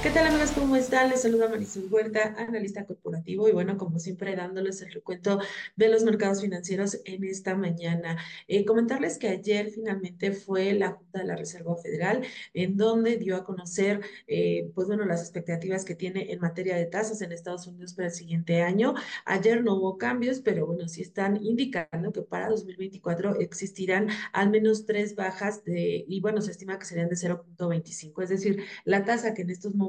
¿Qué 0.00 0.10
tal 0.10 0.28
amigos? 0.28 0.52
¿Cómo 0.52 0.76
están? 0.76 1.10
Les 1.10 1.22
saluda 1.22 1.48
Marisol 1.48 1.88
Huerta, 1.90 2.36
analista 2.38 2.86
corporativo 2.86 3.48
y 3.48 3.52
bueno, 3.52 3.76
como 3.76 3.98
siempre 3.98 4.36
dándoles 4.36 4.80
el 4.80 4.92
recuento 4.92 5.40
de 5.74 5.88
los 5.88 6.04
mercados 6.04 6.40
financieros 6.40 7.00
en 7.04 7.24
esta 7.24 7.56
mañana. 7.56 8.16
Eh, 8.46 8.64
comentarles 8.64 9.18
que 9.18 9.26
ayer 9.26 9.70
finalmente 9.70 10.30
fue 10.30 10.72
la 10.74 10.92
Junta 10.92 11.18
de 11.18 11.24
la 11.24 11.34
Reserva 11.34 11.76
Federal 11.76 12.22
en 12.54 12.76
donde 12.76 13.16
dio 13.16 13.34
a 13.34 13.44
conocer 13.44 14.00
eh, 14.28 14.70
pues 14.72 14.86
bueno, 14.86 15.04
las 15.04 15.20
expectativas 15.20 15.84
que 15.84 15.96
tiene 15.96 16.30
en 16.32 16.38
materia 16.38 16.76
de 16.76 16.86
tasas 16.86 17.20
en 17.20 17.32
Estados 17.32 17.66
Unidos 17.66 17.92
para 17.94 18.06
el 18.06 18.14
siguiente 18.14 18.62
año. 18.62 18.94
Ayer 19.24 19.64
no 19.64 19.74
hubo 19.74 19.98
cambios, 19.98 20.38
pero 20.38 20.64
bueno, 20.64 20.88
sí 20.88 21.02
están 21.02 21.42
indicando 21.42 22.12
que 22.12 22.22
para 22.22 22.48
2024 22.50 23.40
existirán 23.40 24.10
al 24.32 24.50
menos 24.50 24.86
tres 24.86 25.16
bajas 25.16 25.64
de, 25.64 26.04
y 26.06 26.20
bueno, 26.20 26.40
se 26.40 26.52
estima 26.52 26.78
que 26.78 26.84
serían 26.84 27.08
de 27.08 27.16
0.25, 27.16 28.22
es 28.22 28.28
decir, 28.28 28.62
la 28.84 29.04
tasa 29.04 29.34
que 29.34 29.42
en 29.42 29.50
estos 29.50 29.74
momentos 29.74 29.87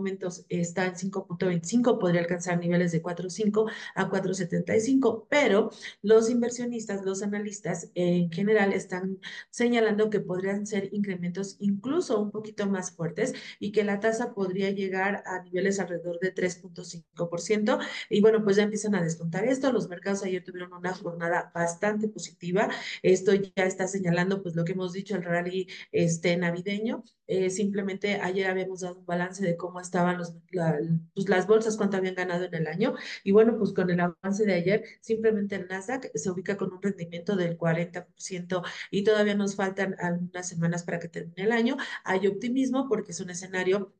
está 0.49 0.85
en 0.85 0.95
5.25 0.95 1.99
podría 1.99 2.21
alcanzar 2.21 2.59
niveles 2.59 2.91
de 2.91 3.02
4.5 3.02 3.71
a 3.95 4.09
4.75, 4.09 5.27
pero 5.30 5.71
los 6.02 6.30
inversionistas, 6.30 7.03
los 7.05 7.21
analistas 7.23 7.90
en 7.95 8.31
general 8.31 8.73
están 8.73 9.20
señalando 9.49 10.09
que 10.09 10.20
podrían 10.20 10.66
ser 10.66 10.90
incrementos 10.93 11.57
incluso 11.59 12.20
un 12.20 12.31
poquito 12.31 12.67
más 12.67 12.91
fuertes 12.91 13.34
y 13.59 13.71
que 13.71 13.84
la 13.84 13.99
tasa 13.99 14.34
podría 14.34 14.71
llegar 14.71 15.23
a 15.26 15.41
niveles 15.43 15.80
alrededor 15.80 16.20
de 16.20 16.34
3.5%. 16.34 17.79
Y 18.09 18.21
bueno, 18.21 18.43
pues 18.43 18.57
ya 18.57 18.63
empiezan 18.63 18.95
a 18.95 19.04
descontar 19.04 19.45
esto. 19.45 19.71
Los 19.71 19.90
mercados 19.90 20.23
ayer 20.23 20.43
tuvieron 20.43 20.73
una 20.73 20.93
jornada 20.93 21.52
bastante 21.54 22.07
positiva. 22.07 22.70
Esto 23.04 23.34
ya 23.34 23.66
está 23.66 23.88
señalando 23.88 24.41
pues 24.41 24.55
lo 24.55 24.66
que 24.66 24.73
hemos 24.73 24.93
dicho, 24.93 25.16
el 25.16 25.23
rally 25.23 25.68
este, 25.91 26.35
navideño. 26.38 27.04
Eh, 27.27 27.49
simplemente 27.49 28.16
ayer 28.16 28.48
habíamos 28.48 28.81
dado 28.81 28.99
un 28.99 29.05
balance 29.05 29.45
de 29.45 29.55
cómo 29.55 29.79
estaban 29.89 30.17
los, 30.17 30.34
la, 30.52 30.79
pues 31.13 31.27
las 31.29 31.48
bolsas, 31.48 31.77
cuánto 31.77 31.98
habían 31.98 32.15
ganado 32.15 32.45
en 32.45 32.54
el 32.55 32.68
año. 32.68 32.95
Y 33.23 33.32
bueno, 33.32 33.57
pues 33.57 33.73
con 33.73 33.90
el 33.90 33.99
avance 33.99 34.46
de 34.46 34.54
ayer, 34.54 34.84
simplemente 35.01 35.55
el 35.55 35.68
Nasdaq 35.68 36.12
se 36.15 36.29
ubica 36.31 36.57
con 36.57 36.71
un 36.73 36.81
rendimiento 36.81 37.35
del 37.35 37.57
40% 37.57 38.63
y 38.91 39.04
todavía 39.04 39.35
nos 39.35 39.55
faltan 39.55 39.96
algunas 39.99 40.48
semanas 40.48 40.84
para 40.84 40.99
que 40.99 41.09
termine 41.09 41.43
el 41.43 41.51
año. 41.51 41.77
Hay 42.04 42.27
optimismo 42.27 42.87
porque 42.87 43.12
es 43.12 43.20
un 43.20 43.29
escenario 43.29 43.93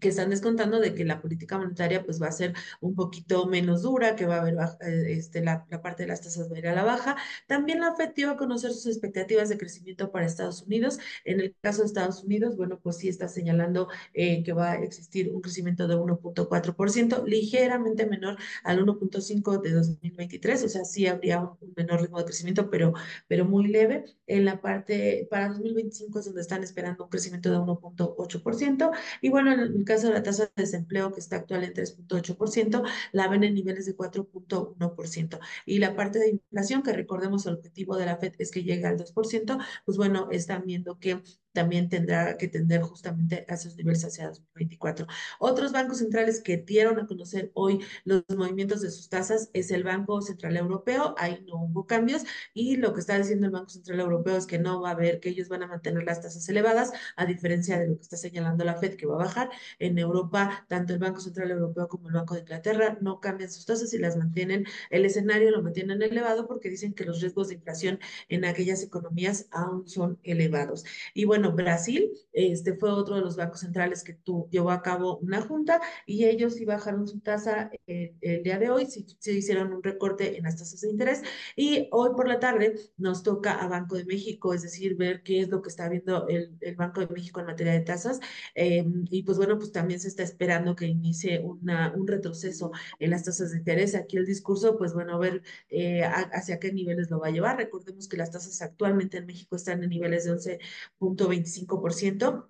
que 0.00 0.08
están 0.08 0.30
descontando 0.30 0.80
de 0.80 0.94
que 0.94 1.04
la 1.04 1.20
política 1.20 1.58
monetaria 1.58 2.04
pues 2.04 2.20
va 2.20 2.28
a 2.28 2.32
ser 2.32 2.54
un 2.80 2.94
poquito 2.94 3.46
menos 3.46 3.82
dura, 3.82 4.16
que 4.16 4.26
va 4.26 4.36
a 4.36 4.40
haber 4.40 4.54
eh, 4.80 5.12
este, 5.12 5.42
la, 5.42 5.66
la, 5.70 5.80
parte 5.82 6.02
de 6.02 6.08
las 6.08 6.20
tasas 6.20 6.50
va 6.50 6.56
a 6.56 6.58
ir 6.58 6.68
a 6.68 6.74
la 6.74 6.84
baja. 6.84 7.16
También 7.46 7.80
la 7.80 7.94
FED 7.94 8.14
dio 8.14 8.30
a 8.30 8.36
conocer 8.36 8.72
sus 8.72 8.86
expectativas 8.86 9.48
de 9.48 9.58
crecimiento 9.58 10.10
para 10.10 10.26
Estados 10.26 10.62
Unidos. 10.62 10.98
En 11.24 11.40
el 11.40 11.54
caso 11.60 11.80
de 11.80 11.86
Estados 11.86 12.22
Unidos, 12.22 12.56
bueno, 12.56 12.78
pues 12.82 12.98
sí 12.98 13.08
está 13.08 13.28
señalando 13.28 13.88
eh, 14.12 14.42
que 14.42 14.52
va 14.52 14.72
a 14.72 14.74
existir 14.76 15.30
un 15.30 15.40
crecimiento 15.40 15.88
de 15.88 15.96
1.4%, 15.96 17.24
ligeramente 17.24 18.06
menor 18.06 18.36
al 18.64 18.84
1.5% 18.84 19.60
de 19.62 19.72
2023, 19.72 20.64
o 20.64 20.68
sea, 20.68 20.84
sí 20.84 21.06
habría 21.06 21.40
un, 21.40 21.56
menor 21.76 22.02
ritmo 22.02 22.18
de 22.18 22.24
crecimiento, 22.24 22.70
pero, 22.70 22.92
pero 23.26 23.44
muy 23.44 23.68
leve. 23.68 24.04
En 24.26 24.44
la 24.44 24.60
parte, 24.60 25.26
para 25.30 25.48
2025 25.48 26.18
es 26.18 26.24
donde 26.26 26.40
están 26.40 26.62
esperando 26.62 27.04
un 27.04 27.10
crecimiento 27.10 27.50
de 27.50 27.58
1.8%. 27.58 28.90
Y 29.22 29.30
bueno, 29.30 29.52
en 29.52 29.77
el 29.78 29.84
caso 29.84 30.08
de 30.08 30.14
la 30.14 30.22
tasa 30.22 30.44
de 30.44 30.62
desempleo, 30.62 31.12
que 31.12 31.20
está 31.20 31.36
actual 31.36 31.64
en 31.64 31.74
3.8%, 31.74 32.82
la 33.12 33.28
ven 33.28 33.44
en 33.44 33.54
niveles 33.54 33.86
de 33.86 33.96
4.1%. 33.96 35.38
Y 35.66 35.78
la 35.78 35.94
parte 35.96 36.18
de 36.18 36.30
inflación, 36.30 36.82
que 36.82 36.92
recordemos 36.92 37.46
el 37.46 37.54
objetivo 37.54 37.96
de 37.96 38.06
la 38.06 38.16
FED 38.16 38.34
es 38.38 38.50
que 38.50 38.62
llegue 38.62 38.86
al 38.86 38.98
2%, 38.98 39.58
pues 39.84 39.96
bueno, 39.96 40.28
están 40.30 40.64
viendo 40.66 40.98
que 40.98 41.22
también 41.52 41.88
tendrá 41.88 42.36
que 42.36 42.48
tender 42.48 42.82
justamente 42.82 43.44
a 43.48 43.54
esos 43.54 43.76
niveles 43.76 44.04
hacia 44.04 44.28
2024. 44.28 45.06
Otros 45.38 45.72
bancos 45.72 45.98
centrales 45.98 46.40
que 46.40 46.56
dieron 46.58 46.98
a 47.00 47.06
conocer 47.06 47.50
hoy 47.54 47.80
los 48.04 48.22
movimientos 48.36 48.80
de 48.80 48.90
sus 48.90 49.08
tasas 49.08 49.50
es 49.52 49.70
el 49.70 49.84
Banco 49.84 50.20
Central 50.22 50.56
Europeo, 50.56 51.14
ahí 51.18 51.44
no 51.46 51.62
hubo 51.62 51.86
cambios 51.86 52.24
y 52.54 52.76
lo 52.76 52.92
que 52.94 53.00
está 53.00 53.18
diciendo 53.18 53.46
el 53.46 53.52
Banco 53.52 53.70
Central 53.70 54.00
Europeo 54.00 54.36
es 54.36 54.46
que 54.46 54.58
no 54.58 54.80
va 54.80 54.90
a 54.90 54.92
haber, 54.92 55.20
que 55.20 55.30
ellos 55.30 55.48
van 55.48 55.62
a 55.62 55.66
mantener 55.66 56.04
las 56.04 56.20
tasas 56.20 56.48
elevadas, 56.48 56.92
a 57.16 57.26
diferencia 57.26 57.78
de 57.78 57.88
lo 57.88 57.96
que 57.96 58.02
está 58.02 58.16
señalando 58.16 58.64
la 58.64 58.76
Fed 58.76 58.96
que 58.96 59.06
va 59.06 59.14
a 59.16 59.24
bajar. 59.24 59.50
En 59.78 59.98
Europa, 59.98 60.66
tanto 60.68 60.92
el 60.92 60.98
Banco 60.98 61.20
Central 61.20 61.50
Europeo 61.50 61.88
como 61.88 62.08
el 62.08 62.14
Banco 62.14 62.34
de 62.34 62.40
Inglaterra 62.40 62.98
no 63.00 63.20
cambian 63.20 63.50
sus 63.50 63.66
tasas 63.66 63.92
y 63.94 63.98
las 63.98 64.16
mantienen, 64.16 64.66
el 64.90 65.04
escenario 65.04 65.50
lo 65.50 65.62
mantienen 65.62 66.02
elevado 66.02 66.46
porque 66.46 66.70
dicen 66.70 66.94
que 66.94 67.04
los 67.04 67.20
riesgos 67.20 67.48
de 67.48 67.54
inflación 67.54 67.98
en 68.28 68.44
aquellas 68.44 68.82
economías 68.82 69.48
aún 69.50 69.88
son 69.88 70.18
elevados. 70.22 70.84
Y 71.14 71.24
bueno, 71.24 71.37
bueno, 71.38 71.54
Brasil 71.54 72.10
este, 72.32 72.74
fue 72.74 72.90
otro 72.90 73.14
de 73.16 73.20
los 73.20 73.36
bancos 73.36 73.60
centrales 73.60 74.02
que 74.02 74.14
tu, 74.14 74.48
llevó 74.50 74.70
a 74.70 74.82
cabo 74.82 75.18
una 75.18 75.40
junta 75.40 75.80
y 76.04 76.24
ellos 76.24 76.54
sí 76.54 76.64
bajaron 76.64 77.06
su 77.06 77.20
tasa 77.20 77.70
el, 77.86 78.16
el 78.20 78.42
día 78.42 78.58
de 78.58 78.70
hoy, 78.70 78.86
sí, 78.86 79.06
sí, 79.18 79.38
hicieron 79.38 79.72
un 79.72 79.82
recorte 79.82 80.36
en 80.36 80.44
las 80.44 80.56
tasas 80.56 80.80
de 80.80 80.90
interés 80.90 81.22
y 81.54 81.88
hoy 81.92 82.10
por 82.16 82.26
la 82.26 82.40
tarde 82.40 82.74
nos 82.96 83.22
toca 83.22 83.52
a 83.52 83.68
Banco 83.68 83.96
de 83.96 84.04
México, 84.04 84.52
es 84.52 84.62
decir, 84.62 84.96
ver 84.96 85.22
qué 85.22 85.40
es 85.40 85.48
lo 85.48 85.62
que 85.62 85.68
está 85.68 85.88
viendo 85.88 86.26
el, 86.28 86.56
el 86.60 86.74
Banco 86.74 87.00
de 87.00 87.08
México 87.08 87.40
en 87.40 87.46
materia 87.46 87.72
de 87.72 87.80
tasas 87.80 88.20
eh, 88.54 88.84
y 89.10 89.22
pues 89.22 89.38
bueno, 89.38 89.58
pues 89.58 89.72
también 89.72 90.00
se 90.00 90.08
está 90.08 90.22
esperando 90.22 90.74
que 90.74 90.86
inicie 90.86 91.40
una, 91.40 91.92
un 91.94 92.06
retroceso 92.06 92.72
en 92.98 93.10
las 93.10 93.24
tasas 93.24 93.52
de 93.52 93.58
interés. 93.58 93.94
Aquí 93.94 94.16
el 94.16 94.26
discurso, 94.26 94.76
pues 94.76 94.92
bueno, 94.92 95.18
ver 95.18 95.42
eh, 95.70 96.02
hacia 96.04 96.58
qué 96.58 96.72
niveles 96.72 97.10
lo 97.10 97.20
va 97.20 97.28
a 97.28 97.30
llevar. 97.30 97.56
Recordemos 97.56 98.08
que 98.08 98.16
las 98.16 98.30
tasas 98.30 98.60
actualmente 98.62 99.18
en 99.18 99.26
México 99.26 99.56
están 99.56 99.82
en 99.82 99.90
niveles 99.90 100.24
de 100.24 100.32
11.20 100.32 101.27
25%. 101.28 102.48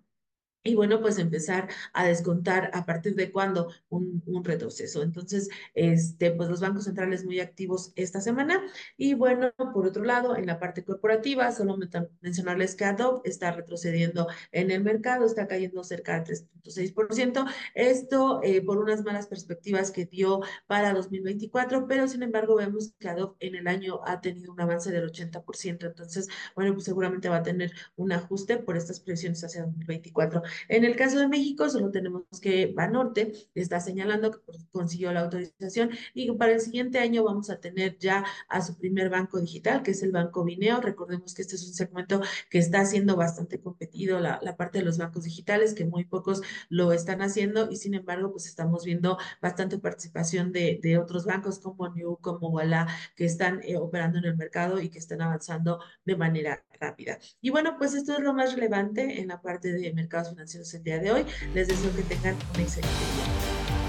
Y 0.65 0.75
bueno, 0.75 1.01
pues 1.01 1.19
empezar 1.19 1.69
a 1.93 2.07
descontar 2.07 2.71
a 2.75 2.85
partir 2.85 3.15
de 3.15 3.31
cuándo 3.31 3.73
un, 3.89 4.23
retroceso. 4.45 5.03
Entonces, 5.03 5.49
este, 5.75 6.31
pues 6.33 6.49
los 6.49 6.61
bancos 6.61 6.85
centrales 6.85 7.25
muy 7.25 7.41
activos 7.41 7.93
esta 7.97 8.21
semana. 8.21 8.63
Y 8.97 9.15
bueno, 9.15 9.53
por 9.73 9.87
otro 9.87 10.05
lado, 10.05 10.37
en 10.37 10.47
la 10.47 10.59
parte 10.59 10.85
corporativa, 10.85 11.51
solo 11.53 11.79
mencionarles 12.21 12.75
que 12.75 12.85
Adobe 12.85 13.21
está 13.25 13.53
retrocediendo 13.53 14.29
en 14.53 14.71
el 14.71 14.83
mercado, 14.83 15.27
está 15.27 15.47
cayendo 15.47 15.85
cerca 15.85 16.21
de 16.21 16.35
3.6%. 16.65 17.47
Esto 17.75 18.41
eh, 18.43 18.61
por 18.63 18.79
unas 18.79 19.05
malas 19.05 19.27
perspectivas 19.27 19.91
que 19.91 20.07
dio 20.07 20.41
para 20.67 20.93
2024, 20.93 21.87
pero 21.87 22.09
sin 22.09 22.23
embargo 22.23 22.57
vemos 22.57 22.95
que 22.99 23.09
Adobe 23.09 23.37
en 23.41 23.55
el 23.55 23.69
año 23.69 24.01
ha 24.07 24.21
tenido 24.21 24.53
un 24.53 24.61
avance 24.61 24.91
del 24.91 25.11
80%. 25.11 25.87
Entonces, 25.87 26.29
bueno, 26.55 26.73
pues 26.75 26.85
seguramente 26.85 27.29
va 27.29 27.37
a 27.37 27.43
tener 27.43 27.73
un 27.97 28.13
ajuste 28.13 28.59
por 28.59 28.77
estas 28.77 29.01
presiones 29.01 29.43
hacia 29.45 29.63
2024. 29.63 30.43
En 30.69 30.85
el 30.85 30.97
caso 30.97 31.19
de 31.19 31.29
México, 31.29 31.69
solo 31.69 31.91
tenemos 31.91 32.25
que 32.41 32.73
Banorte 32.75 33.33
está 33.55 33.81
señalando 33.81 34.31
que 34.31 34.39
consiguió 34.71 35.13
la 35.13 35.21
autorización 35.21 35.91
y 36.15 36.31
para 36.33 36.53
el 36.53 36.61
siguiente 36.61 36.99
año 36.99 37.25
vamos 37.25 37.51
a 37.51 37.61
tener 37.61 37.99
ya 37.99 38.25
a 38.49 38.63
su 38.63 38.77
primer 38.77 39.11
banco 39.11 39.41
digital, 39.41 39.83
que 39.83 39.93
es 39.93 40.03
el 40.03 40.13
Banco 40.13 40.45
Vineo. 40.45 40.81
Recordemos 40.81 41.35
que 41.35 41.43
este 41.43 41.57
es 41.57 41.67
un 41.67 41.75
segmento 41.75 42.21
que 42.51 42.59
está 42.59 42.85
siendo 42.85 43.17
bastante 43.17 43.61
competido, 43.61 44.21
la, 44.21 44.39
la 44.43 44.57
parte 44.57 44.79
de 44.79 44.85
los 44.85 44.99
bancos 44.99 45.25
digitales, 45.25 45.75
que 45.75 45.85
muy 45.85 46.05
pocos 46.05 46.43
lo 46.69 46.93
están 46.93 47.23
haciendo 47.23 47.71
y 47.71 47.77
sin 47.77 47.95
embargo, 47.95 48.31
pues 48.33 48.47
estamos 48.47 48.85
viendo 48.85 49.19
bastante 49.41 49.79
participación 49.79 50.53
de, 50.53 50.81
de 50.83 50.99
otros 50.99 51.25
bancos 51.25 51.59
como 51.59 51.89
New, 51.89 52.19
como 52.21 52.51
Walla, 52.51 52.87
que 53.17 53.25
están 53.25 53.61
eh, 53.63 53.77
operando 53.77 54.19
en 54.19 54.25
el 54.25 54.37
mercado 54.37 54.81
y 54.81 54.89
que 54.91 54.99
están 54.99 55.23
avanzando 55.23 55.81
de 56.05 56.17
manera 56.17 56.65
rápida. 56.81 57.19
Y 57.41 57.51
bueno, 57.51 57.77
pues 57.79 57.95
esto 57.95 58.13
es 58.13 58.21
lo 58.21 58.35
más 58.35 58.55
relevante 58.55 59.21
en 59.21 59.29
la 59.29 59.41
parte 59.41 59.73
de 59.73 59.93
mercados 59.93 60.35
financieros 60.39 60.73
el 60.75 60.83
día 60.85 60.99
de 60.99 61.11
hoy. 61.11 61.27
Les 61.53 61.67
deseo 61.67 61.95
que 61.97 62.03
tengan 62.03 62.37
un 62.55 62.61
excelente 62.61 62.89
día. 62.89 63.88